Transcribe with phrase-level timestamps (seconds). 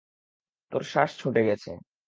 [0.71, 1.71] তোর শ্বাস ছুটে গেছে!